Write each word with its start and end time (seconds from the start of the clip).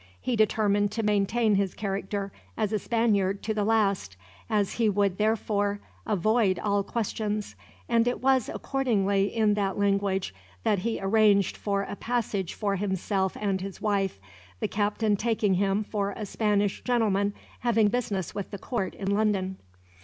He 0.19 0.35
determined 0.35 0.91
to 0.93 1.03
maintain 1.03 1.53
his 1.53 1.75
character 1.75 2.31
as 2.57 2.73
a 2.73 2.79
Spaniard 2.79 3.43
to 3.43 3.53
the 3.53 3.63
last, 3.63 4.17
as 4.49 4.73
he 4.73 4.89
would 4.89 5.19
thereby 5.19 5.77
avoid 6.07 6.57
all 6.57 6.81
questions; 6.81 7.55
and 7.87 8.07
it 8.07 8.19
was, 8.19 8.49
accordingly, 8.49 9.25
in 9.27 9.53
that 9.53 9.77
language 9.77 10.33
that 10.63 10.79
he 10.79 10.99
arranged 10.99 11.55
for 11.55 11.83
a 11.83 11.95
passage 11.95 12.55
for 12.55 12.77
himself 12.77 13.37
and 13.39 13.61
his 13.61 13.79
wife, 13.79 14.19
the 14.59 14.67
captain 14.67 15.17
taking 15.17 15.53
him 15.53 15.83
for 15.83 16.15
a 16.17 16.25
Spanish 16.25 16.83
gentleman 16.83 17.35
having 17.59 17.89
business 17.89 18.33
with 18.33 18.49
the 18.49 18.57
Court 18.57 18.95
in 18.95 19.11
London. 19.11 19.57